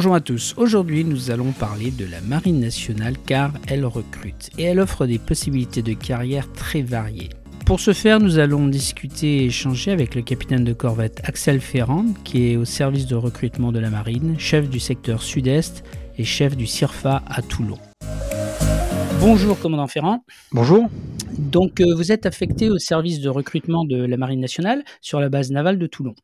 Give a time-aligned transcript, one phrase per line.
[0.00, 4.62] Bonjour à tous, aujourd'hui nous allons parler de la Marine nationale car elle recrute et
[4.62, 7.28] elle offre des possibilités de carrière très variées.
[7.66, 12.06] Pour ce faire, nous allons discuter et échanger avec le capitaine de corvette Axel Ferrand,
[12.24, 15.84] qui est au service de recrutement de la marine, chef du secteur sud-est
[16.16, 17.76] et chef du CIRFA à Toulon.
[19.20, 20.24] Bonjour commandant Ferrand.
[20.52, 20.88] Bonjour.
[21.38, 25.28] Donc euh, vous êtes affecté au service de recrutement de la Marine nationale sur la
[25.28, 26.14] base navale de Toulon.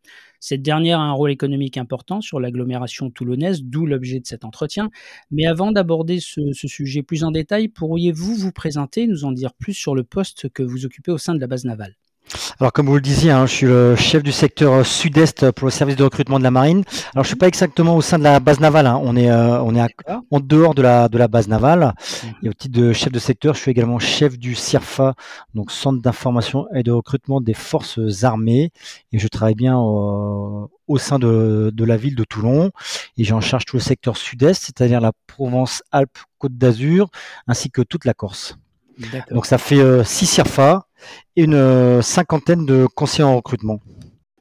[0.41, 4.91] Cette dernière a un rôle économique important sur l'agglomération toulonnaise, d'où l'objet de cet entretien.
[5.31, 9.55] Mais avant d'aborder ce, sujet plus en détail, pourriez-vous vous présenter et nous en dire
[9.55, 11.95] plus sur le poste que vous occupez au sein de la base navale?
[12.59, 15.67] Alors comme vous le disiez, hein, je suis le chef du secteur euh, sud-est pour
[15.67, 16.83] le service de recrutement de la marine.
[17.15, 19.01] Alors je suis pas exactement au sein de la base navale, hein.
[19.03, 19.87] on est euh, on est
[20.31, 21.95] en dehors de la de la base navale.
[22.25, 22.35] Mhm.
[22.43, 25.15] Et au titre de chef de secteur, je suis également chef du CIRFA,
[25.55, 28.71] donc Centre d'information et de recrutement des forces armées.
[29.13, 32.71] Et je travaille bien au, au sein de, de la ville de Toulon.
[33.17, 37.09] Et j'ai en charge tout le secteur sud-est, c'est-à-dire la Provence-Alpes-Côte d'Azur,
[37.47, 38.57] ainsi que toute la Corse.
[39.31, 40.86] Donc ça fait euh, six CIRFA
[41.37, 43.81] et une euh, cinquantaine de conseillers en recrutement.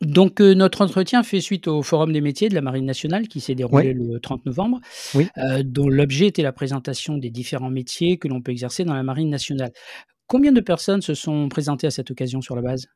[0.01, 3.39] Donc euh, notre entretien fait suite au Forum des métiers de la Marine nationale qui
[3.39, 4.79] s'est déroulé le 30 novembre,
[5.15, 9.03] euh, dont l'objet était la présentation des différents métiers que l'on peut exercer dans la
[9.03, 9.71] Marine nationale.
[10.27, 12.87] Combien de personnes se sont présentées à cette occasion sur la base?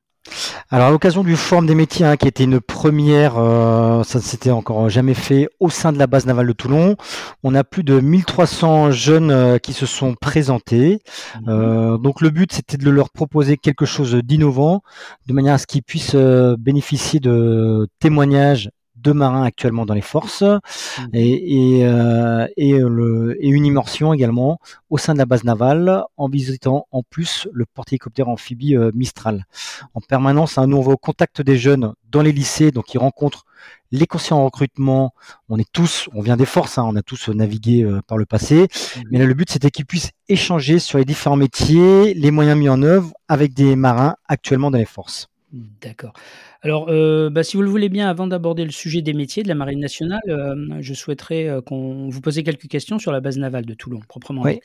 [0.72, 4.24] Alors à l'occasion du Forum des métiers, hein, qui était une première, euh, ça ne
[4.24, 6.96] s'était encore jamais fait au sein de la base navale de Toulon,
[7.42, 11.00] on a plus de 1300 jeunes euh, qui se sont présentés.
[11.42, 14.84] Mmh euh, donc le but c'était de leur proposer quelque chose d'innovant,
[15.26, 18.70] de manière à ce qu'ils puissent bénéficier de témoignages
[19.02, 21.04] deux marins actuellement dans les forces mmh.
[21.14, 26.04] et, et, euh, et, le, et, une immersion également au sein de la base navale
[26.18, 29.46] en visitant en plus le porte-hélicoptère amphibie euh, Mistral.
[29.94, 33.46] En permanence, un nouveau contact des jeunes dans les lycées, donc ils rencontrent
[33.92, 35.14] les conseillers en recrutement.
[35.48, 38.26] On est tous, on vient des forces, hein, on a tous navigué euh, par le
[38.26, 39.02] passé, mmh.
[39.12, 42.70] mais là le but c'était qu'ils puissent échanger sur les différents métiers, les moyens mis
[42.70, 45.28] en œuvre avec des marins actuellement dans les forces.
[45.52, 46.14] D'accord.
[46.62, 49.48] Alors, euh, bah, si vous le voulez bien, avant d'aborder le sujet des métiers de
[49.48, 53.38] la Marine nationale, euh, je souhaiterais euh, qu'on vous pose quelques questions sur la base
[53.38, 54.60] navale de Toulon, proprement dit.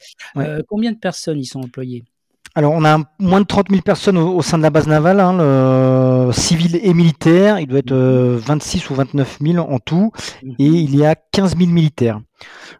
[0.69, 2.05] combien de personnes y sont employées?
[2.57, 6.31] Alors, on a moins de 30 000 personnes au, sein de la base navale, hein,
[6.33, 7.59] civil et militaire.
[7.59, 10.13] Il doit être 26 ou 29 000 en tout,
[10.43, 12.21] mmh et il y a 15 000 militaires.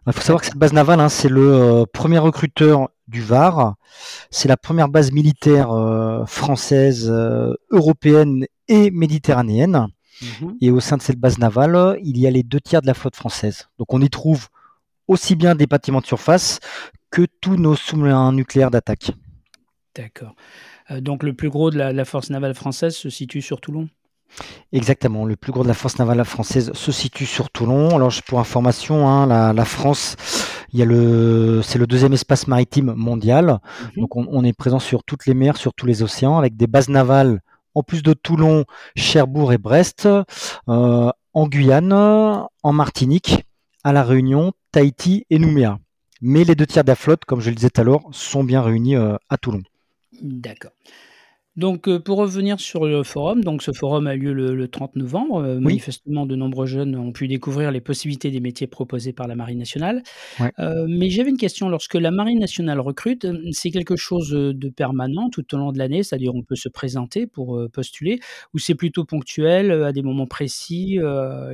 [0.07, 3.75] Il faut savoir que cette base navale, hein, c'est le premier recruteur du Var.
[4.31, 9.87] C'est la première base militaire euh, française, euh, européenne et méditerranéenne.
[10.21, 10.57] Mhm.
[10.61, 12.93] Et au sein de cette base navale, il y a les deux tiers de la
[12.93, 13.67] flotte française.
[13.77, 14.47] Donc on y trouve
[15.07, 16.59] aussi bien des bâtiments de surface
[17.11, 19.11] que tous nos sous-marins nucléaires d'attaque.
[19.95, 20.35] D'accord.
[20.91, 23.89] Euh, donc le plus gros de la force navale française se situe sur Toulon?
[24.73, 27.95] Exactement, le plus gros de la force navale française se situe sur Toulon.
[27.95, 30.17] Alors pour information, hein, la, France,
[30.73, 33.59] il y a le, c'est le deuxième espace maritime mondial.
[33.95, 34.01] Mhm.
[34.01, 36.89] Donc on, est présent sur toutes les mers, sur tous les océans, avec des bases
[36.89, 37.41] navales
[37.75, 38.63] en plus de Toulon,
[38.95, 43.43] Cherbourg et Brest, euh, en Guyane, en Martinique,
[43.83, 45.79] à la Réunion, Tahiti et Nouméa.
[46.21, 48.43] Mais les deux tiers de la flotte, comme je le disais tout à l'heure, sont
[48.43, 49.61] bien réunis euh, à Toulon.
[50.21, 50.71] D'accord.
[51.57, 55.43] Donc, euh, pour revenir sur le forum, donc ce forum a lieu le, 30 novembre.
[55.43, 59.35] Euh, manifestement, de nombreux jeunes ont pu découvrir les possibilités des métiers proposés par la
[59.35, 60.03] Marine nationale.
[60.59, 61.69] Euh, mais j'avais une question.
[61.69, 66.03] Lorsque la Marine nationale recrute, c'est quelque chose de permanent tout au long de l'année,
[66.03, 68.19] c'est-à-dire on peut se présenter pour postuler,
[68.53, 70.99] ou c'est plutôt ponctuel à des moments précis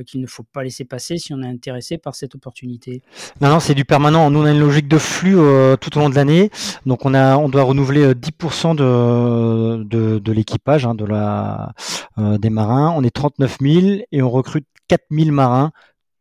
[0.06, 3.02] qu'il ne faut pas laisser passer si on est intéressé par cette opportunité?
[3.40, 4.30] Non, non, c'est du permanent.
[4.30, 5.36] Nous, on a une logique de flux
[5.80, 6.50] tout au long de l'année.
[6.86, 11.72] Donc, on, a, on doit renouveler 10% de de, l'équipage, hein, de la,
[12.18, 12.92] euh, des marins.
[12.96, 15.72] On est 39 000 et on recrute 4 000 marins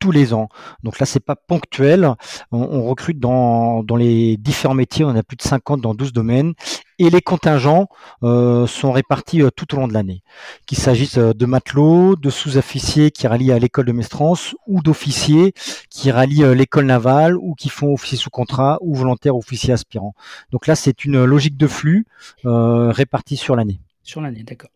[0.02, 0.50] tous les ans.
[0.84, 2.16] Donc là, c'est pas ponctuel.
[2.52, 5.06] On, recrute dans, dans, les différents métiers.
[5.06, 6.54] On a plus de 50 dans 12 domaines.
[6.98, 7.88] Et les contingents
[8.24, 10.24] euh, sont répartis euh, tout au long de l'année.
[10.66, 15.54] Qu'il s'agisse de matelots, de sous-officiers qui rallient à l'école de Mestrance ou d'officiers
[15.90, 20.16] qui rallient l'école navale ou qui font officier sous contrat ou volontaire officier aspirant.
[20.52, 22.08] Donc là, c'est une logique de flux
[22.44, 23.80] répartie sur l'année.
[24.04, 24.72] Sur l'année, d'accord.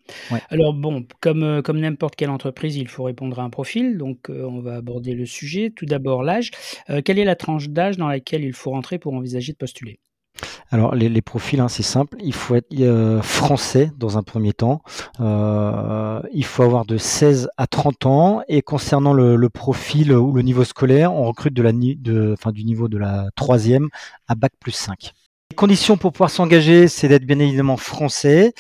[0.50, 4.30] Alors bon, comme, euh, comme n'importe quelle entreprise, il faut répondre à un profil, donc
[4.30, 5.72] euh, on va aborder le sujet.
[5.76, 6.52] Tout d'abord, l'âge.
[6.90, 10.00] Euh, quelle est la tranche d'âge dans laquelle il faut rentrer pour envisager de postuler?
[10.70, 12.18] Alors les, profils, hein, c'est simple.
[12.22, 14.82] Il faut être français dans un premier temps.
[15.20, 18.42] il faut avoir de 16 à 30 ans.
[18.50, 22.66] Et concernant le, profil ou le niveau scolaire, on recrute de la, de, enfin, du
[22.66, 23.88] niveau de la troisième
[24.28, 25.14] à bac plus 5.
[25.52, 28.54] Les conditions pour pouvoir s'engager, c'est d'être bien évidemment français,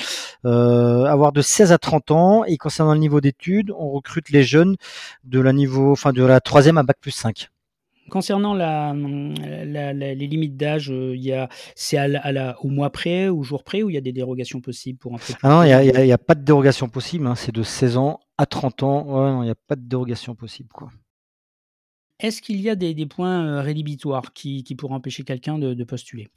[0.45, 4.43] euh, avoir de 16 à 30 ans, et concernant le niveau d'études, on recrute les
[4.43, 4.75] jeunes
[5.23, 7.49] de la niveau, enfin de la troisième à bac plus 5.
[8.11, 13.63] Concernant la, la la les limites d'âge, a c'est à au mois près, au jour
[13.63, 16.11] près ou il y a des dérogations possibles pour un peu Ah non, il y
[16.11, 19.05] a pas de dérogation possible, hein, c'est de 16 ans à 30 ans.
[19.07, 20.89] Ouais, il y a pas de dérogation possible, quoi.
[22.19, 25.73] Est-ce qu'il y a des des points, heu, rédhibitoires qui qui pourraient empêcher quelqu'un de
[25.73, 26.29] de postuler?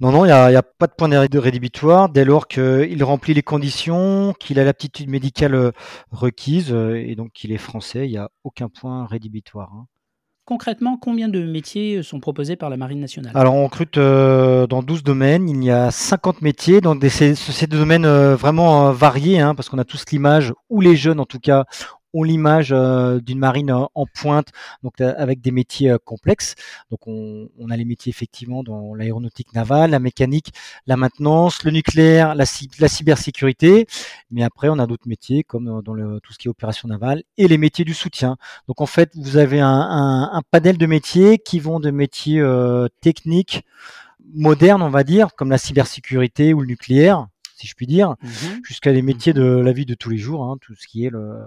[0.00, 3.42] Non, non, il y a pas de point de rédhibitoire dès lors qu'il remplit les
[3.42, 5.72] conditions, qu'il a l'aptitude médicale, heu,
[6.10, 9.86] requise, heu et donc qu'il est français, il y a aucun point rédhibitoire, hein.
[10.48, 13.32] Concrètement, combien de métiers, sont proposés par la marine nationale?
[13.34, 18.06] Alors on recrute, dans 12 domaines, il y a 50 métiers dans des des domaines,
[18.06, 21.64] vraiment, variés, hein, parce qu'on a tous l'image ou les jeunes en tout cas
[22.16, 24.48] ont l'image, heu, d'une marine, heu, en pointe,
[24.82, 26.54] donc heu, avec des métiers, complexes.
[26.90, 30.52] Donc on a les métiers effectivement dans l'aéronautique navale, la mécanique,
[30.86, 33.86] la maintenance, le nucléaire, la cy la cybersécurité,
[34.30, 37.48] mais après on a d'autres métiers comme, dans tout ce qui est opération navale et
[37.48, 38.36] les métiers du soutien.
[38.68, 42.42] Donc en fait, vous avez un panel de métiers qui vont de métiers,
[43.00, 43.62] techniques,
[44.34, 48.28] modernes, on va dire, comme la cybersécurité ou le nucléaire, si je puis dire, Mmh
[48.62, 51.10] jusqu'à des métiers de la vie de tous les jours, hein, tout ce qui est
[51.10, 51.40] le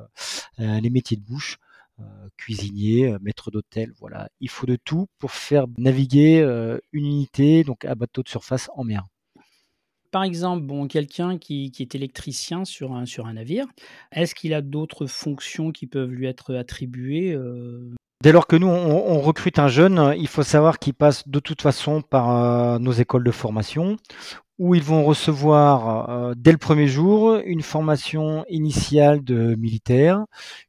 [0.59, 1.57] heu, les métiers de bouche,
[1.99, 2.03] heu,
[2.37, 4.29] cuisinier, heu, maître d'hôtel, voilà.
[4.39, 6.41] Il faut de tout pour faire naviguer,
[6.91, 9.05] une unité, donc un bateau de surface en mer.
[10.11, 13.67] Par exemple, bon, quelqu'un qui qui est électricien sur un sur un navire,
[14.11, 17.37] est-ce qu'il a d'autres fonctions qui peuvent lui être attribuées?
[18.23, 21.39] Dès lors que nous, on on recrute un jeune, il faut savoir qu'il passe de
[21.39, 23.97] toute façon par, nos écoles de formation
[24.59, 30.25] où ils vont recevoir, heu, dès le premier jour, une formation initiale de militaire,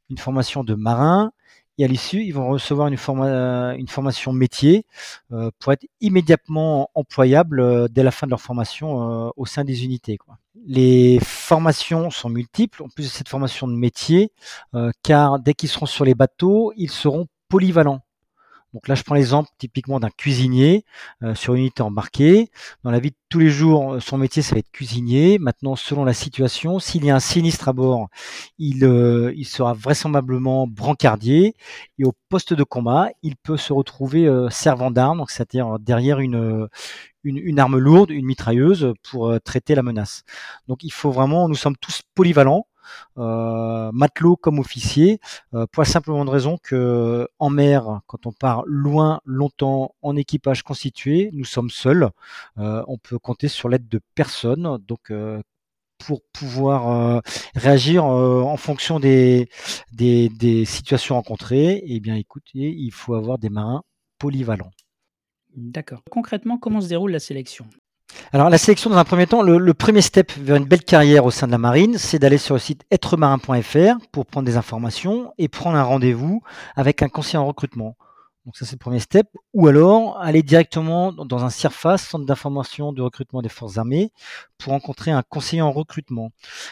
[0.09, 1.31] une formation de marin
[1.77, 2.97] et à l'issue, ils vont recevoir une
[3.79, 4.85] une formation métier,
[5.31, 9.63] heu, pour être immédiatement employables, heu, dès la fin de leur formation, heu, au sein
[9.63, 10.37] des unités, quoi.
[10.67, 14.31] Les formations sont multiples, en plus de cette formation de métier,
[14.75, 18.01] heu, car dès qu'ils seront sur les bateaux, ils seront polyvalents.
[18.73, 20.85] Donc là, je prends l'exemple typiquement d'un cuisinier
[21.23, 22.49] euh, sur une unité embarquée.
[22.83, 25.39] Dans la vie de tous les jours, euh, son métier, ça va être cuisinier.
[25.39, 28.07] Maintenant, selon la situation, s'il y a un sinistre à bord,
[28.57, 31.55] il, euh, sera vraisemblablement brancardier.
[31.99, 36.69] Et au poste de combat, il peut se retrouver servant d'armes, donc c'est-à-dire derrière une,
[37.57, 40.23] arme lourde, une mitrailleuse, pour traiter la menace.
[40.67, 42.65] Donc il faut vraiment, nous sommes tous polyvalents.
[43.17, 45.19] Euh, matelot comme officier,
[45.53, 50.63] euh, pour la simple raison que en mer, quand on part loin, longtemps, en équipage
[50.63, 52.09] constitué, nous sommes seuls.
[52.57, 54.77] Euh, on peut compter sur l'aide de personne.
[54.87, 55.11] Donc
[55.97, 57.21] pour pouvoir
[57.55, 59.47] réagir en fonction des,
[60.65, 63.83] situations rencontrées, eh bien, écoutez, il faut avoir des marins
[64.17, 64.71] polyvalents.
[65.55, 66.01] D'accord.
[66.09, 67.67] Concrètement, comment se déroule la sélection?
[68.33, 71.31] Alors la sélection dans un premier temps, le, premier step vers une belle carrière au
[71.31, 75.47] sein de la marine, c'est d'aller sur le site êtremarin.fr pour prendre des informations et
[75.47, 76.41] prendre un rendez-vous
[76.75, 77.95] avec un conseiller en recrutement.
[78.45, 79.27] Donc ça c'est le premier step.
[79.53, 84.11] Ou alors aller directement dans un CIRFAS, Centre d'information de recrutement des forces armées,
[84.57, 86.31] pour rencontrer un conseiller en recrutement.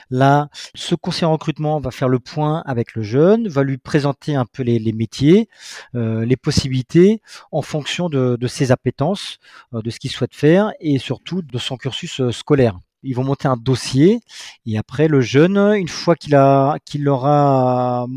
[0.10, 4.36] Là, ce conseiller en recrutement va faire le point avec le jeune, va lui présenter
[4.36, 5.48] un peu les, métiers,
[5.96, 9.38] euh, les possibilités en fonction de, de ses appétences,
[9.76, 12.80] euh, de ce qu'il souhaite faire et surtout de son cursus euh, scolaire.
[13.04, 14.22] Ils vont monter un dossier
[14.66, 18.08] et après le jeune, une fois qu'il a qu'il aura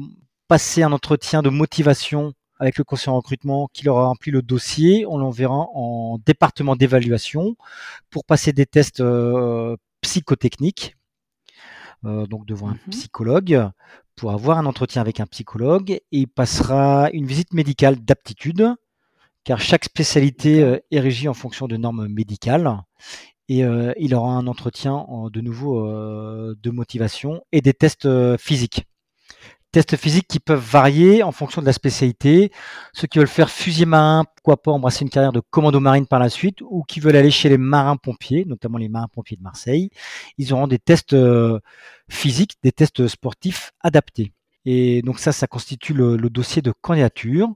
[0.49, 4.41] passé un entretien de motivation avec le conseiller en recrutement qui leur a rempli le
[4.41, 5.05] dossier.
[5.07, 7.57] On l'enverra en département d'évaluation
[8.09, 10.97] pour passer des tests euh, psychotechniques,
[12.05, 13.69] euh, donc devant un mmh psychologue,
[14.15, 15.91] pour avoir un entretien avec un psychologue.
[15.91, 18.73] Et il passera une visite médicale d'aptitude,
[19.43, 22.79] car chaque spécialité euh, est régie en fonction de normes médicales.
[23.49, 23.65] Et
[23.99, 28.87] il aura un entretien en, de nouveau de motivation et des tests physiques
[29.73, 32.53] tests physiques qui peuvent varier en fonction de la spécialité.
[32.93, 36.21] Ceux qui veulent faire fusil marin, pourquoi pas embrasser une carrière de commando marine par
[36.21, 39.91] la suite, ou qui veulent aller chez les marins-pompiers, notamment les marins-pompiers de Marseille,
[40.39, 41.59] ils auront des tests euh,
[42.09, 44.33] physiques, des tests sportifs adaptés.
[44.65, 47.49] Et donc ça, ça constitue le, le dossier de candidature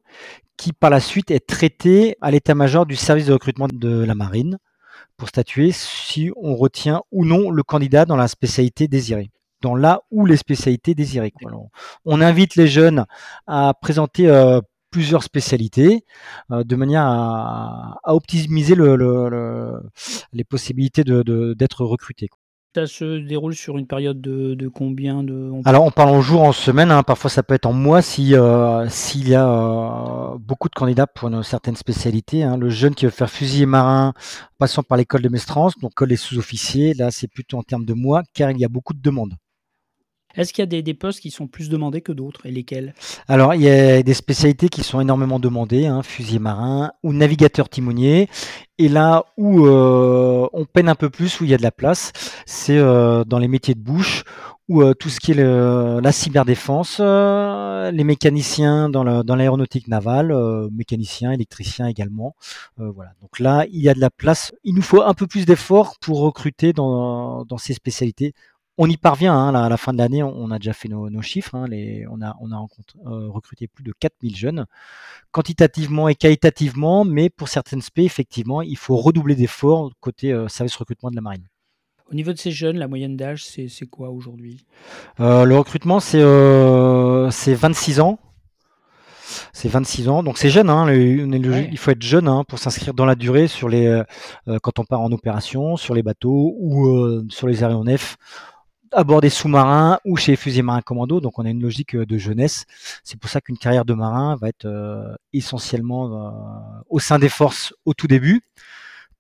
[0.56, 4.58] qui par la suite est traité à l'état-major du service de recrutement de la marine
[5.16, 9.30] pour statuer si on retient ou non le candidat dans la spécialité désirée
[9.66, 11.32] dans là où les spécialités désirées.
[11.32, 11.50] Quoi.
[12.04, 13.04] On invite les jeunes
[13.48, 14.60] à présenter euh,
[14.92, 16.04] plusieurs spécialités
[16.52, 19.82] euh, de manière à, à optimiser le, le, le,
[20.32, 22.28] les possibilités d'être de, de, recrutés.
[22.28, 22.38] Quoi.
[22.76, 25.62] Ça se déroule sur une période de, de combien de on...
[25.64, 28.34] Alors on parle en jours, en semaine, hein, parfois ça peut être en mois si
[28.34, 32.42] euh, s'il y a euh, beaucoup de candidats pour une certaine spécialité.
[32.42, 32.58] Hein.
[32.58, 34.12] Le jeune qui veut faire fusilier marin,
[34.58, 37.94] passant par l'école de Mestrance, donc l'école des sous-officiers, là c'est plutôt en termes de
[37.94, 39.34] mois, car il y a beaucoup de demandes.
[40.36, 42.94] Est-ce qu'il y a des, postes qui sont plus demandés que d'autres et lesquels?
[43.28, 47.68] Alors, il y a des spécialités qui sont énormément demandées, hein, fusier marin ou navigateur
[47.68, 48.28] timonier.
[48.78, 51.70] Et là où euh, on peine un peu plus, où il y a de la
[51.70, 52.12] place,
[52.44, 54.24] c'est euh, dans les métiers de bouche
[54.68, 60.34] ou euh, tout ce qui est la cyberdéfense, les mécaniciens dans l'aéronautique navale,
[60.72, 62.34] mécaniciens, électriciens également.
[62.76, 63.12] voilà.
[63.22, 64.52] Donc là, il y a de la place.
[64.64, 68.34] Il nous faut un peu plus d'efforts pour recruter dans, dans ces spécialités
[68.78, 69.34] on y parvient.
[69.34, 71.54] Hein, à la fin de l'année, on a déjà fait nos, chiffres.
[71.54, 71.66] Hein,
[72.10, 72.66] on a, on a
[73.06, 74.66] euh, recruté plus de 4000 jeunes,
[75.30, 80.76] quantitativement et qualitativement, mais pour certaines spé, effectivement, il faut redoubler d'efforts côté euh, service
[80.76, 81.46] recrutement de la marine.
[82.10, 84.64] Au niveau de ces jeunes, la moyenne d'âge, c'est quoi aujourd'hui?
[85.18, 88.20] Euh, Le recrutement, c'est 26 ans.
[89.52, 90.70] C'est 26 ans, donc c'est jeune.
[90.70, 94.02] Hein, Il faut être jeune pour s'inscrire dans la durée sur les
[94.62, 98.16] quand on part en opération, sur les bateaux ou sur les aéronefs
[98.96, 101.20] à bord des sous-marins ou chez les fusées marins commando.
[101.20, 102.64] Donc on a une logique euh, de jeunesse.
[103.04, 106.30] C'est pour ça qu'une carrière de marin va être euh, essentiellement euh,
[106.88, 108.40] au sein des forces au tout début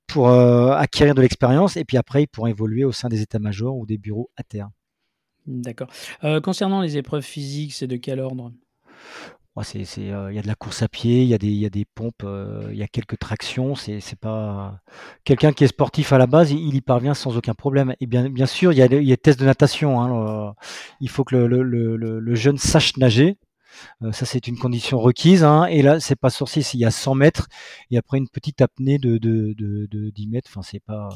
[0.06, 3.86] pour acquérir de l'expérience et puis après ils pourront évoluer au sein des états-majors ou
[3.86, 4.68] des bureaux à terre.
[5.48, 5.88] D'accord.
[6.44, 8.52] concernant les épreuves physiques, c'est de quel ordre?
[9.64, 11.56] C'est, euh, il y a de la course à pied, il y a des, il
[11.56, 13.74] y a des pompes, euh, il y a quelques tractions.
[13.74, 14.80] C'est, pas
[15.24, 17.94] quelqu'un qui est sportif à la base, il, y parvient sans aucun problème.
[18.00, 20.00] Et bien, bien sûr, il y a, il des tests de natation.
[20.02, 20.54] Hein,
[21.00, 23.38] il faut que le, le, le, jeune sache nager.
[24.02, 25.42] Euh, ça, c'est une condition requise.
[25.42, 27.48] Hein, et là, c'est pas sorcier s'il y a 100 mètres
[27.90, 30.50] et après une petite apnée de, de, de, de 10 mètres.
[30.50, 31.08] Enfin, c'est pas.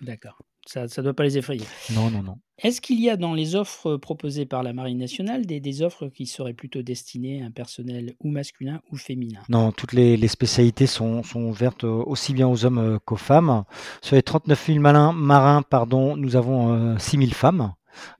[0.00, 0.38] D'accord.
[0.66, 1.64] Ça ne doit pas les effrayer.
[1.92, 2.38] Non, non, non.
[2.58, 6.26] Est-ce qu'il y a dans les offres proposées par la Marine nationale des, offres qui
[6.26, 9.40] seraient plutôt destinées à un personnel ou masculin ou féminin?
[9.48, 13.64] Non, toutes les, spécialités sont, sont, ouvertes aussi bien aux hommes euh, qu'aux femmes.
[14.00, 17.72] Sur les 39 000 marins, marins pardon, nous avons 6 euh, 000 femmes.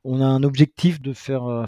[0.04, 1.64] On a un objectif de faire, euh,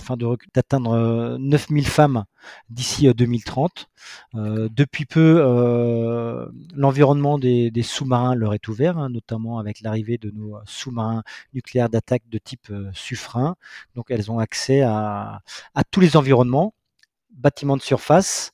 [0.55, 2.25] d'atteindre 9000 femmes
[2.71, 3.89] d'ici 2030.
[4.35, 10.31] Euh, depuis peu, euh, l'environnement des, sous-marins leur est ouvert, hein, notamment avec l'arrivée de
[10.31, 13.55] nos sous-marins nucléaires d'attaque de type Suffren.
[13.95, 15.43] Donc elles ont accès à,
[15.91, 16.75] tous les environnements,
[17.31, 18.53] bâtiments de surface,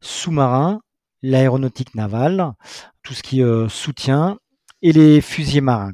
[0.00, 0.80] sous-marins,
[1.22, 2.54] l'aéronautique navale,
[3.02, 4.38] tout ce qui soutient
[4.82, 5.92] et les fusiliers marins.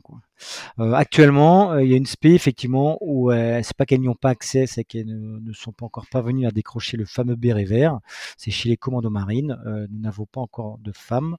[0.78, 4.08] Euh, actuellement, euh, il y a une spé effectivement où euh, c'est pas qu'elles n'y
[4.08, 7.64] ont pas accès, c'est qu'elles ne, sont pas encore parvenues à décrocher le fameux béret
[7.64, 7.98] vert.
[8.36, 9.56] C'est chez les commandos marines.
[9.90, 11.36] nous n'avons pas encore de femmes.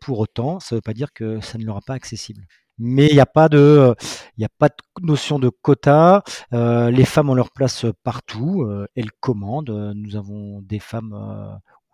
[0.00, 2.46] Pour autant, ça ne veut pas dire que ça ne leur a pas accessible
[2.78, 3.94] mais il n'y a pas de
[4.36, 8.66] il n'y a pas de notion de quota les femmes ont leur place partout
[8.96, 11.14] elles commandent nous avons des femmes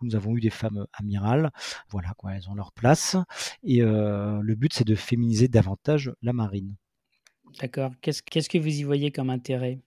[0.01, 1.51] nous avons eu des femmes amirales.
[1.89, 3.15] Voilà, quoi, elles ont leur place.
[3.63, 6.75] Et euh, le but, c'est de féminiser davantage la marine.
[7.59, 7.91] D'accord.
[8.01, 9.79] Qu'est-ce, que vous y voyez comme intérêt?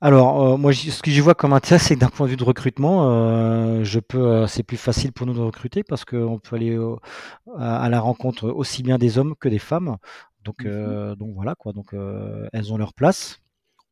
[0.00, 2.36] Alors, euh, moi, ce que j'y vois comme intérêt, c'est que d'un point de vue
[2.36, 6.56] de recrutement, euh, je peux, c'est plus facile pour nous de recruter parce qu'on peut
[6.56, 6.78] aller
[7.56, 9.96] à, la rencontre aussi bien des hommes que des femmes.
[10.44, 11.72] Donc, mmh donc voilà quoi.
[11.72, 11.94] Donc,
[12.52, 13.41] elles ont leur place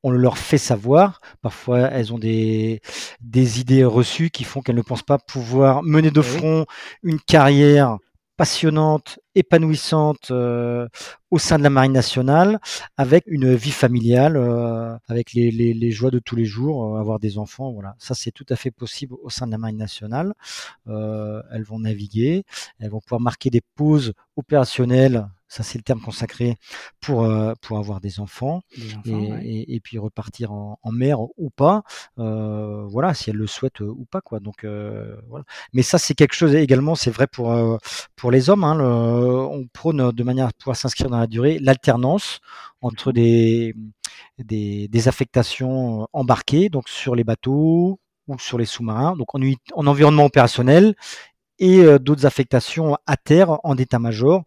[0.02, 1.20] on leur fait savoir.
[1.42, 2.80] Parfois, elles ont des,
[3.20, 6.66] des idées reçues qui font qu'elles ne pensent pas pouvoir mener de eh front
[7.02, 7.98] une carrière
[8.40, 10.88] passionnante, épanouissante euh,
[11.30, 12.58] au sein de la Marine nationale,
[12.96, 17.18] avec une vie familiale, euh, avec les, les, joies de tous les jours, euh, avoir
[17.18, 17.96] des enfants, voilà.
[17.98, 20.32] Ça, c'est tout à fait possible au sein de la Marine nationale.
[20.86, 22.44] elles vont naviguer,
[22.78, 26.56] elles vont pouvoir marquer des pauses opérationnelles ça c'est le terme consacré
[27.00, 28.62] pour euh, pour avoir des enfants,
[29.04, 31.82] et, et, puis repartir en, en, mer ou pas,
[32.18, 34.38] euh, voilà si elle le souhaite ou pas quoi.
[34.38, 35.44] Donc euh, voilà.
[35.72, 37.52] Mais ça c'est quelque chose également, c'est vrai pour
[38.14, 38.62] pour les hommes.
[38.62, 42.38] Hein, le, on prône de manière à pouvoir s'inscrire dans la durée l'alternance
[42.80, 43.74] entre des,
[44.38, 49.40] des, des affectations embarquées, donc sur les bateaux ou sur les sous-marins, donc en,
[49.74, 50.94] en environnement opérationnel
[51.58, 54.44] et d'autres affectations à terre en état-major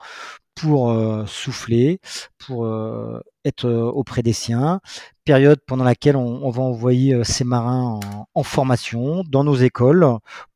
[0.55, 1.99] pour euh, souffler,
[2.37, 4.79] pour euh, être euh, auprès des siens.
[5.25, 7.99] Période pendant laquelle on, va envoyer ces marins
[8.33, 10.05] en, formation dans nos écoles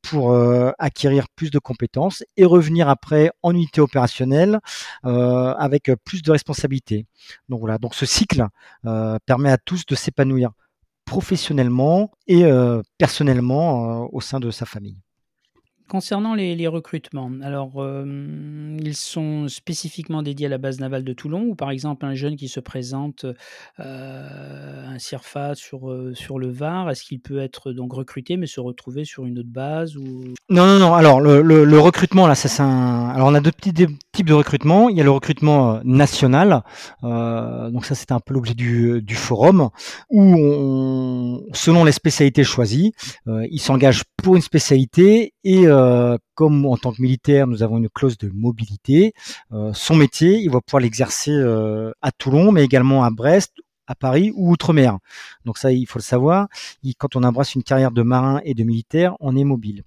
[0.01, 0.37] pour
[0.77, 4.59] acquérir plus de compétences et revenir après en unité opérationnelle
[5.03, 7.05] avec plus de responsabilités.
[7.47, 8.45] Donc voilà, donc ce cycle
[9.25, 10.51] permet à tous de s'épanouir
[11.05, 12.43] professionnellement et
[12.97, 14.99] personnellement au sein de sa famille.
[15.89, 21.43] Concernant les recrutements, alors, hem, ils sont spécifiquement dédiés à la base navale de Toulon
[21.43, 23.33] ou par exemple un jeune qui se présente, heu,
[23.79, 28.59] un CIRFA sur, heu, sur le Var, est-ce qu'il peut être donc recruté mais se
[28.59, 30.25] retrouver sur une autre base ou?
[30.49, 33.73] Non, non, non, alors le recrutement là, ça c'est un alors on a 2 petits
[34.11, 34.89] types de recrutement.
[34.89, 36.63] Il y a le recrutement, heu, national,
[37.01, 39.69] donc ça c'était un peu l'objet du forum
[40.09, 42.91] où on selon les spécialités choisies,
[43.27, 47.77] heu, il s'engage pour une spécialité et heu, comme en tant que militaire, nous avons
[47.77, 49.13] une clause de mobilité,
[49.53, 53.53] heu, son métier, il va pouvoir l'exercer, heu, à Toulon, mais également à Brest,
[53.87, 54.97] à Paris ou outre-mer.
[55.45, 56.47] Donc ça, il faut le savoir.
[56.97, 59.83] Quand on embrasse une carrière de marin et de militaire, on est mobile.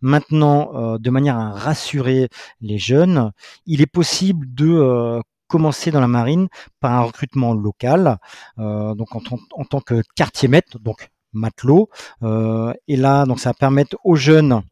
[0.00, 2.28] Maintenant, de manière à rassurer
[2.60, 3.32] les jeunes,
[3.66, 6.48] il est possible de, commencer dans la marine
[6.80, 8.18] par un recrutement local,
[8.56, 11.88] donc en tant que quartier-maître, donc matelot,
[12.22, 14.62] et là, donc ça va permettre aux jeunes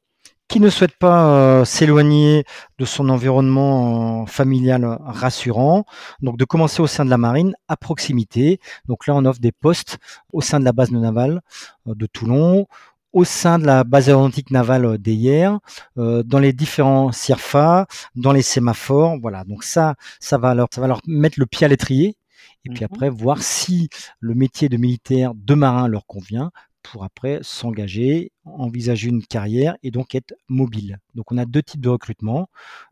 [0.53, 2.45] qui ne souhaitent pas, heu, s'éloigner
[2.79, 5.87] de son environnement familial rassurant,
[6.21, 8.61] donc de commencer au sein de la marine à proximité.
[8.85, 9.97] Donc là, on offre des postes
[10.31, 11.41] au sein de la base navale,
[11.89, 12.67] heu, de Toulon,
[13.15, 15.53] au sein de la base aéronautique navale d'Eyers,
[15.97, 19.45] heu, dans les différents CIRFA, dans les sémaphores, voilà.
[19.45, 22.17] Donc ça, ça va leur ça va leur mettre le pied à l'étrier
[22.65, 23.89] et puis Mmh après voir si
[24.21, 26.51] le métier de militaire, de marin leur convient
[26.83, 30.99] pour après s'engager, envisager une carrière et donc être mobile.
[31.15, 32.49] Donc on a 2 types de recrutement.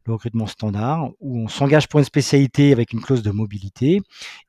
[0.06, 4.00] Le recrutement standard où on s'engage pour une spécialité avec une clause de mobilité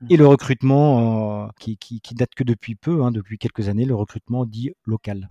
[0.10, 3.86] et le recrutement, heu, qui qui qui date que depuis peu, hein, depuis quelques années,
[3.86, 5.30] le recrutement dit local.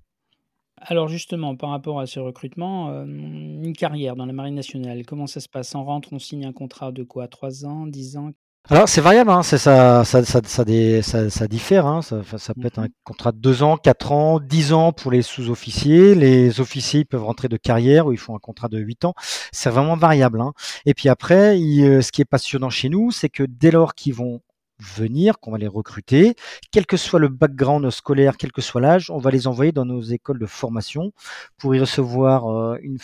[0.78, 5.26] Alors justement, par rapport à ce recrutement, hem, une carrière dans la marine nationale, comment
[5.26, 5.74] ça se passe?
[5.74, 7.28] On rentre, on signe un contrat de quoi?
[7.28, 8.32] 3 ans, 10 ans?
[8.68, 12.22] Alors c'est variable, hein, c'est ça ça ça ça dé ça ça diffère, hein, ça
[12.54, 16.14] peut être un Mmh contrat de 2 ans, 4 ans, 10 ans pour les sous-officiers.
[16.14, 19.14] Les officiers, ils peuvent rentrer de carrière où ils font un contrat de 8 ans.
[19.50, 20.52] C'est vraiment variable, hein
[20.86, 23.94] et puis après, il, heu, ce qui est passionnant chez nous, c'est que dès lors
[23.94, 24.40] qu'ils vont
[24.78, 26.34] venir, qu'on va les recruter,
[26.70, 29.84] quel que soit le background scolaire, quel que soit l'âge, on va les envoyer dans
[29.84, 31.12] nos écoles de formation
[31.58, 32.98] pour y recevoir, heu, une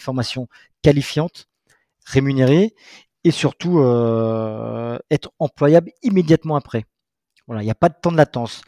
[0.00, 0.48] formation
[0.82, 1.46] qualifiante,
[2.06, 2.74] rémunérée
[3.24, 6.84] et surtout, heu, être employable immédiatement après.
[7.46, 8.62] Voilà, il y a pas de temps de latence.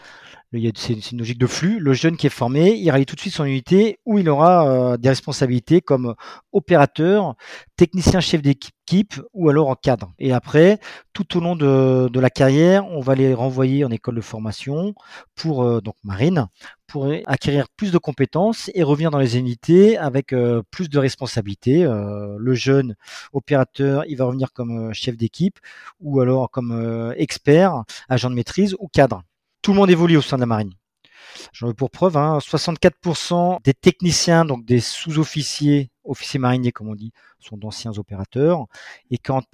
[0.77, 1.81] C'est une logique de flux.
[1.81, 4.93] Le jeune qui est formé, il rallie tout de suite son unité où il aura,
[4.95, 6.15] heu, des responsabilités comme
[6.53, 7.35] opérateur,
[7.77, 10.79] technicien chef d'équipe ou alors en cadre et après,
[11.13, 14.95] tout au long de la carrière, on va les renvoyer en école de formation
[15.35, 16.47] pour, heu, donc marine,
[16.87, 21.83] pour acquérir plus de compétences et revenir dans les unités avec, heu, plus de responsabilités.
[21.85, 22.95] Le jeune
[23.33, 25.59] opérateur, il va revenir comme, chef d'équipe
[26.01, 29.23] ou alors comme, expert, agent de maîtrise ou cadre.
[29.67, 30.73] Tout le monde évolue au sein de la marine.
[31.53, 36.95] J'en veux pour preuve, hein, 64% des techniciens, donc des sous-officiers, officiers mariniers comme on
[36.95, 38.67] dit, sont d'anciens opérateurs
[39.11, 39.47] et 40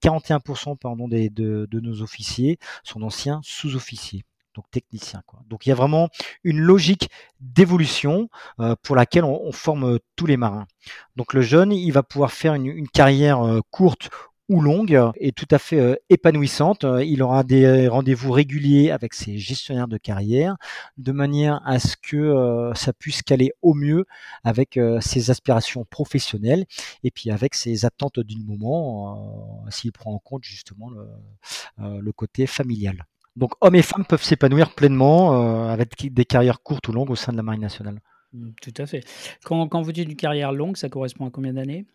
[0.00, 0.40] 41
[0.74, 4.24] pardon des de nos officiers sont d'anciens sous-officiers,
[4.56, 5.22] donc techniciens.
[5.46, 6.08] Donc il y a vraiment
[6.42, 10.66] une logique d'évolution, heu, pour laquelle on forme, tous les marins.
[11.14, 14.10] Donc le jeune, il va pouvoir faire une carrière, heu, courte
[14.48, 16.84] ou longue et tout à fait, heu, épanouissante.
[16.84, 20.56] Heu, il aura des rendez-vous réguliers avec ses gestionnaires de carrière,
[20.98, 24.04] de manière à ce que, ça puisse caler au mieux
[24.42, 26.66] avec, ses aspirations professionnelles
[27.02, 30.90] et puis avec ses attentes du moment, s'il prend en compte justement
[31.78, 33.06] le, côté familial.
[33.36, 37.32] Donc hommes et femmes peuvent s'épanouir pleinement, avec des carrières courtes ou longues au sein
[37.32, 38.00] de la marine nationale.
[38.32, 39.04] Mmh, tout à fait.
[39.44, 41.86] Quand vous dites une carrière longue, ça correspond à combien d'années?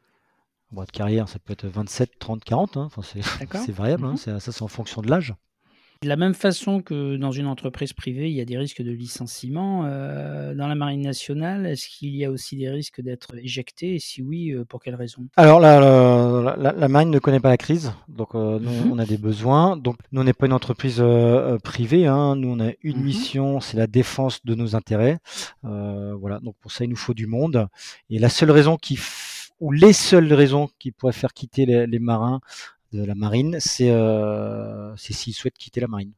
[0.72, 3.22] Bon, de carrière, ça peut être 27-30-40, hein, enfin c'est
[3.72, 5.34] variable, hein, Mmh c'est ça c'est en fonction de l'âge.
[6.02, 8.92] De la même façon que dans une entreprise privée, il y a des risques de
[8.92, 13.96] licenciement, heu, dans la marine nationale, est-ce qu'il y a aussi des risques d'être éjecté?
[13.96, 15.28] Et si oui, heu, pour quelles raisons?
[15.36, 18.92] Alors la la la la marine ne connaît pas la crise, donc heu, nous Mmh
[18.92, 21.02] on a des besoins, donc nous on n'est pas une entreprise,
[21.64, 22.36] privée, hein.
[22.36, 25.20] Nous on a une Mmh mission, c'est la défense de nos intérêts.
[25.64, 27.68] Voilà, donc pour ça il nous faut du monde.
[28.10, 28.98] Et la seule raison qui
[29.60, 32.40] ou les seules raisons qui pourraient faire quitter les marins
[32.94, 33.92] de la marine, c'est,
[34.98, 36.14] c'est s'ils souhaitent quitter la marine.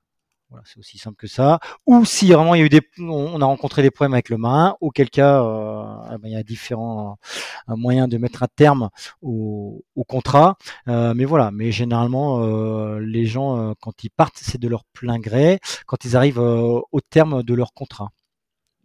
[0.49, 1.59] Voilà, c'est aussi simple que ça.
[1.87, 4.37] Ou si vraiment il y a eu des on a rencontré des problèmes avec le
[4.37, 7.17] marin, auquel cas, heu, ah bah, il y a différents,
[7.69, 8.89] heu, moyens de mettre un terme
[9.21, 10.57] au au contrat.
[10.89, 14.85] Heu, mais voilà, mais généralement, heu, les gens, heu, quand ils partent, c'est de leur
[14.93, 18.11] plein gré, quand ils arrivent, au terme de leur contrat.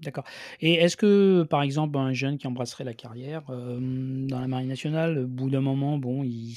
[0.01, 0.25] D'accord
[0.61, 5.21] et est-ce que, par exemple, un jeune qui embrasserait la carrière, dans la marine nationale,
[5.21, 6.57] au bout d'un moment, bon, il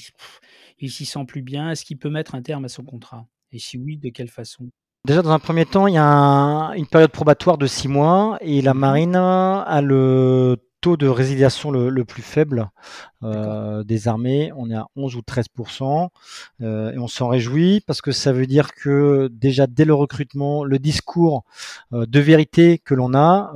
[0.78, 3.26] il s'y sent plus bien, est-ce qu'il peut mettre un terme à son contrat?
[3.52, 4.68] Et si oui, de quelle façon?
[5.06, 8.36] Déjà, dans un premier temps, il y a un une période probatoire de 6 mois
[8.42, 12.70] et la Mmh marine a le taux de résiliation le, plus faible
[13.22, 14.52] euh, des armées.
[14.56, 15.46] On est à 11 ou 13
[16.60, 20.64] euh, et on s'en réjouit parce que ça veut dire que déjà dès le recrutement,
[20.64, 21.44] le discours
[21.92, 23.52] euh, de vérité que l'on a,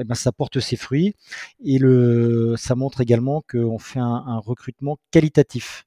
[0.00, 1.14] eh ben ça porte ses fruits
[1.64, 5.84] et le, ça montre également qu'on fait un, un recrutement qualitatif.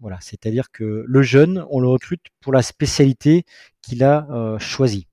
[0.00, 3.44] Voilà, c'est-à-dire que le jeune, on le recrute pour la spécialité
[3.80, 5.06] qu'il a euh, choisie.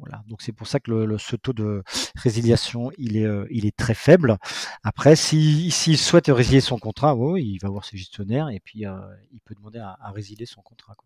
[0.00, 1.82] Voilà, donc c'est pour ça que le, ce taux de
[2.16, 4.38] résiliation, il est, euh, très faible.
[4.82, 8.98] Après, s'il souhaite résilier son contrat, il va voir ses gestionnaires et puis euh,
[9.30, 10.96] il peut demander à, résilier son contrat.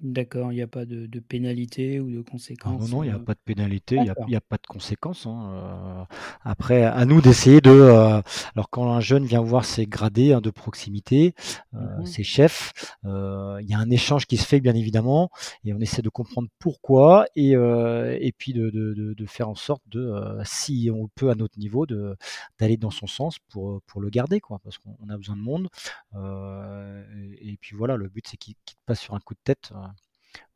[0.00, 3.08] D'accord, il n'y a pas de de pénalité ou de ah conséquences, non, non, il
[3.08, 6.14] n'y a pas de pénalité, il n'y a a pas de conséquences, hein, euh.
[6.42, 8.20] Après, à nous d'essayer de, euh,
[8.54, 11.34] alors quand un jeune vient voir ses gradés, hein, de proximité,
[11.72, 12.72] mmh ses chefs,
[13.04, 15.30] il y a un échange qui se fait bien évidemment
[15.64, 19.82] et on essaie de comprendre pourquoi et et puis de de de faire en sorte
[19.88, 20.12] de,
[20.44, 22.16] si on peut à notre niveau, de
[22.58, 24.58] d'aller dans son sens pour, pour le garder quoi.
[24.64, 25.68] Parce qu'on a besoin de monde,
[26.14, 29.72] et puis voilà, le but c'est qu'il quitte pas sur un coup de tête,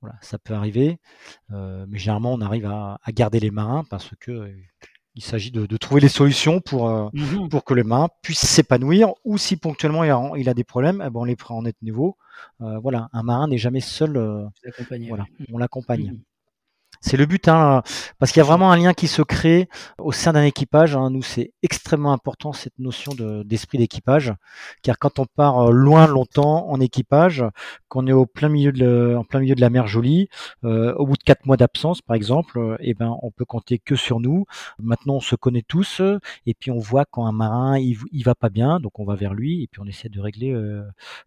[0.00, 0.98] voilà, ça peut arriver,
[1.52, 4.56] euh, mais généralement on arrive à, garder les marins parce que euh,
[5.14, 9.14] il s'agit de, trouver les solutions pour, euh, mmh pour que le marin puisse s'épanouir
[9.24, 10.04] ou si ponctuellement
[10.36, 12.16] il a, des problèmes, eh ben, on les prend en net niveau.
[12.60, 14.12] voilà, un marin n'est jamais seul.
[15.08, 15.44] voilà, mmh.
[15.52, 16.12] on l'accompagne.
[16.12, 16.22] Mmh
[17.00, 17.82] c'est le but, hein,
[18.18, 20.96] parce qu'il y a vraiment un lien qui se crée au sein d'un équipage.
[20.96, 21.10] Hein.
[21.10, 23.12] Nous, c'est extrêmement important cette notion
[23.44, 24.32] d'esprit d'équipage,
[24.82, 27.44] car quand on part euh, loin, longtemps en équipage,
[27.88, 30.28] qu'on est au plein milieu de, en plein milieu de la mer Jolie,
[30.64, 33.78] euh, au bout de quatre mois d'absence, par exemple, euh, eh ben, on peut compter
[33.78, 34.46] que sur nous.
[34.78, 36.02] Maintenant, on se connaît tous,
[36.46, 39.14] et puis on voit quand un marin il, il va pas bien, donc on va
[39.14, 40.56] vers lui, et puis on essaie de régler,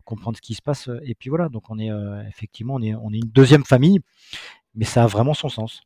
[0.06, 1.50] comprendre ce qui se passe, et puis voilà.
[1.50, 1.90] Donc on est
[2.28, 4.00] effectivement, on est, on est une deuxième famille
[4.76, 5.82] mais ça a vraiment son sens.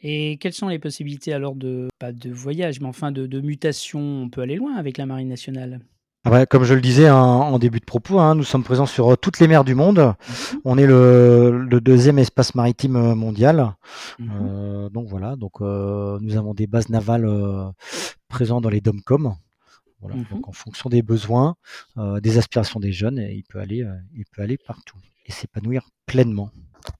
[0.00, 4.00] Et quelles sont les possibilités alors de, pas de voyage, mais enfin de, mutation?
[4.00, 5.80] On peut aller loin avec la Marine nationale.
[6.24, 9.16] Ah comme je le disais en, début de propos, hein, nous sommes présents sur euh,
[9.16, 9.98] toutes les mers du monde.
[9.98, 10.60] Mhm.
[10.64, 13.74] On est le, deuxième espace maritime euh, mondial.
[14.18, 14.30] Mhm.
[14.42, 17.28] Euh, donc voilà, donc nous avons des bases navales
[18.28, 19.34] présentes dans les DOMCOM.
[20.00, 20.26] Voilà, mhm.
[20.30, 21.56] donc en fonction des besoins,
[21.96, 26.50] des aspirations des jeunes, il peut aller, il peut aller partout et s'épanouir pleinement.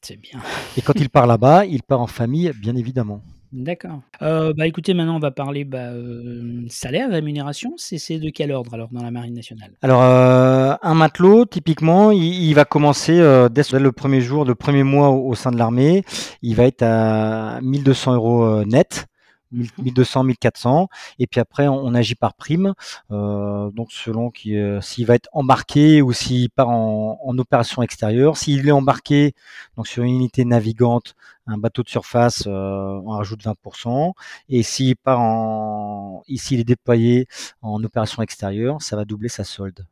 [0.03, 0.41] C'est bien.
[0.77, 3.23] Et quand il part là-bas, il part en famille, bien évidemment.
[3.53, 4.01] D'accord.
[4.21, 7.73] Euh, bah, écoutez, maintenant on va parler, bah, euh, salaire, rémunération.
[7.77, 9.71] C'est de quel ordre alors dans la marine nationale?
[9.83, 13.15] Alors, euh, un matelot, typiquement, il va commencer,
[13.51, 16.05] dès le premier jour, le premier mois au sein de l'armée,
[16.43, 19.07] il va être à 1 200 euros net.
[19.53, 22.75] 1200, 1400, et puis après on, agit par prime,
[23.11, 28.37] euh, donc selon qui, euh, s'il va être embarqué ou s'il part en, opération extérieure.
[28.37, 29.35] S'il est embarqué
[29.77, 31.15] donc sur une unité navigante,
[31.47, 34.13] un bateau de surface, euh, on rajoute 20%,
[34.49, 37.27] et s'il part en, ici il est déployé
[37.63, 39.87] en opération extérieure, ça va doubler sa solde.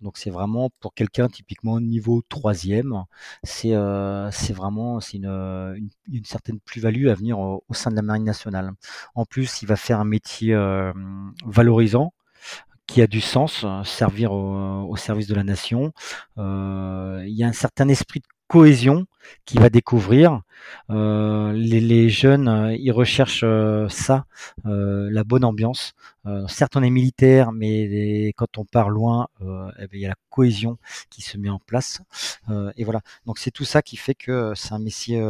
[0.00, 3.04] Donc c'est vraiment pour quelqu'un typiquement niveau troisième,
[3.42, 8.02] c'est euh, c'est vraiment c'est une, une, certaine plus-value à venir au, sein de la
[8.02, 8.72] marine nationale.
[9.14, 10.92] En plus, il va faire un métier euh,
[11.44, 12.12] valorisant
[12.86, 15.92] qui a du sens, servir au, service de la nation.
[16.38, 19.06] Euh, il y a un certain esprit de cohésion
[19.44, 20.42] qu'il va découvrir.
[20.90, 24.26] Euh, les, jeunes, euh, ils recherchent euh, ça,
[24.64, 25.94] la bonne ambiance.
[26.48, 30.16] certes, on est militaire, mais quand on part loin, eh ben, il y a la
[30.30, 30.78] cohésion
[31.10, 32.00] qui se met en place.
[32.76, 33.00] et voilà.
[33.26, 35.20] Donc c'est tout ça qui fait que c'est un métier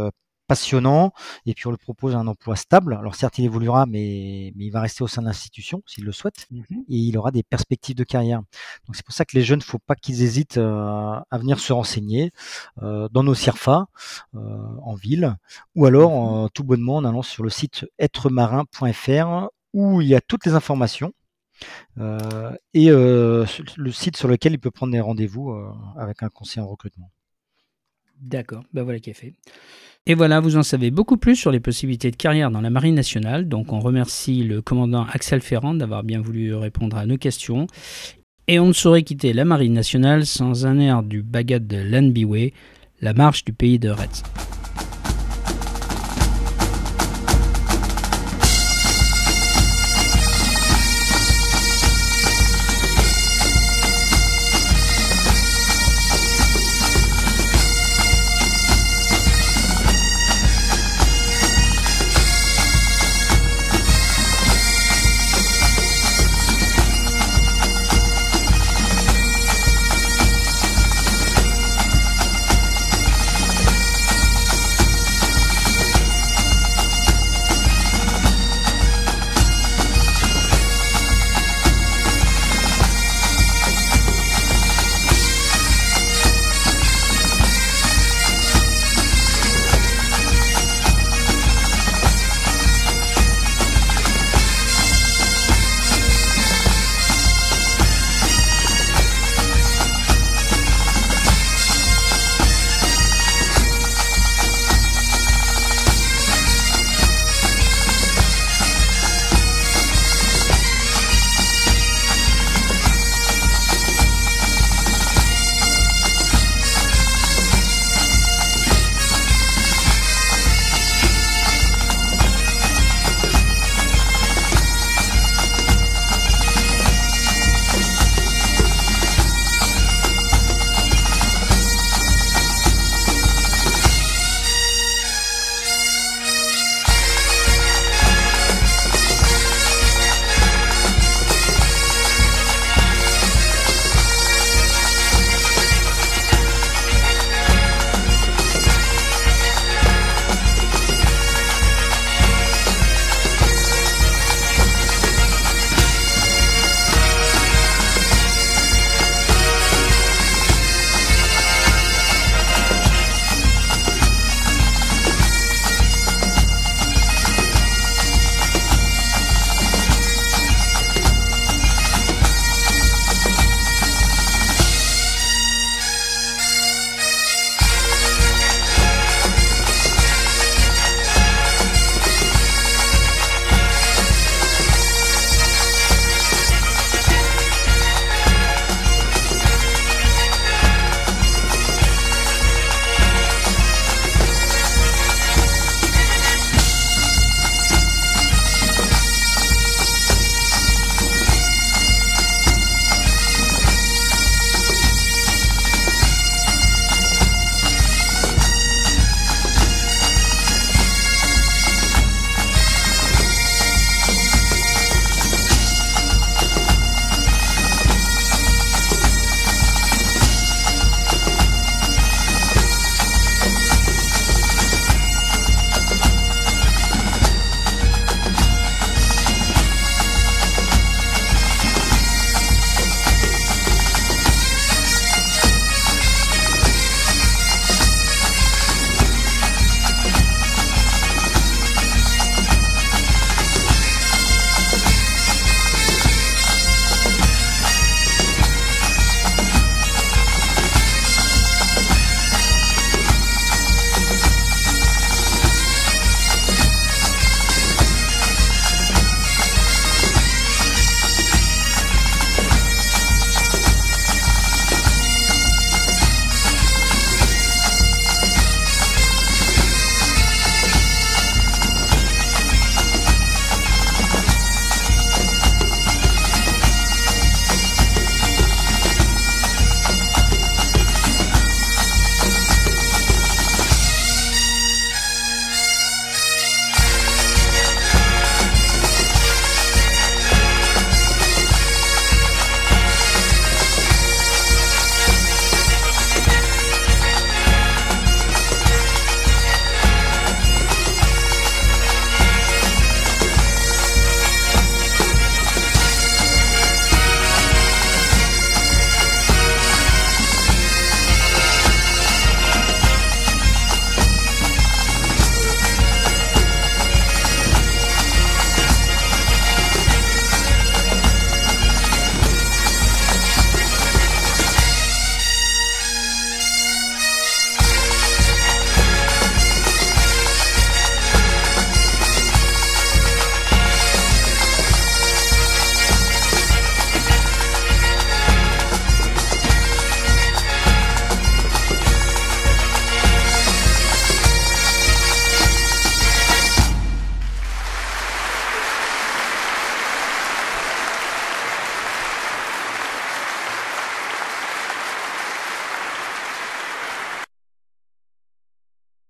[0.46, 1.12] passionnant
[1.44, 2.94] et puis on le propose un emploi stable.
[2.94, 6.12] Alors certes, il évoluera, mais, mais il va rester au sein de l'institution s'il le
[6.12, 8.40] souhaite mmh et il aura des perspectives de carrière.
[8.86, 11.72] Donc c'est pour ça que les jeunes, faut pas qu'ils hésitent euh, à venir se
[11.72, 12.32] renseigner
[12.82, 13.86] euh, dans nos CIRFA
[14.34, 14.38] euh,
[14.82, 15.36] en ville
[15.74, 20.20] ou alors mmh tout bonnement en allant sur le site êtremarin.fr où il y a
[20.20, 21.12] toutes les informations.
[21.98, 23.46] et le
[23.90, 25.52] site sur lequel il peut prendre des rendez-vous
[25.96, 27.10] avec un conseiller en recrutement.
[28.20, 29.34] D'accord, ben voilà qui est fait.
[30.08, 32.94] Et voilà, vous en savez beaucoup plus sur les possibilités de carrière dans la Marine
[32.94, 33.48] nationale.
[33.48, 37.66] Donc on remercie le commandant Axel Ferrand d'avoir bien voulu répondre à nos questions.
[38.46, 42.52] Et on ne saurait quitter la Marine nationale sans un air du bagat de l'Anbiway,
[43.00, 44.22] la marche du pays de Retz.